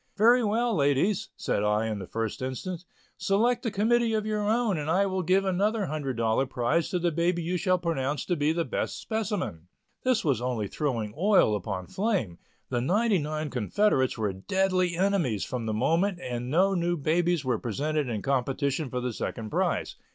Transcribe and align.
"Very 0.17 0.43
well, 0.43 0.75
ladies," 0.75 1.29
said 1.37 1.63
I 1.63 1.85
in 1.85 1.99
the 1.99 2.07
first 2.07 2.41
instance, 2.41 2.85
"select 3.17 3.63
a 3.67 3.69
committee 3.69 4.15
of 4.15 4.25
your 4.25 4.41
own 4.41 4.79
and 4.79 4.89
I 4.89 5.05
will 5.05 5.21
give 5.21 5.45
another 5.45 5.85
$100 5.85 6.49
prize 6.49 6.89
to 6.89 6.97
the 6.97 7.11
baby 7.11 7.43
you 7.43 7.55
shall 7.55 7.77
pronounce 7.77 8.25
to 8.25 8.35
be 8.35 8.51
the 8.51 8.65
best 8.65 8.99
specimen." 8.99 9.67
This 10.01 10.25
was 10.25 10.41
only 10.41 10.67
throwing 10.67 11.13
oil 11.15 11.55
upon 11.55 11.85
flame; 11.85 12.39
the 12.69 12.81
ninety 12.81 13.19
nine 13.19 13.51
confederates 13.51 14.17
were 14.17 14.33
deadly 14.33 14.97
enemies 14.97 15.43
from 15.45 15.67
the 15.67 15.71
moment 15.71 16.19
and 16.19 16.49
no 16.49 16.73
new 16.73 16.97
babies 16.97 17.45
were 17.45 17.59
presented 17.59 18.09
in 18.09 18.23
competition 18.23 18.89
for 18.89 19.01
the 19.01 19.13
second 19.13 19.51
prize. 19.51 19.97